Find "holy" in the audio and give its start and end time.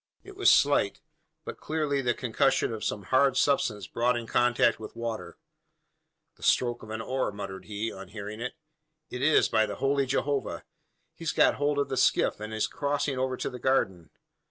9.75-10.07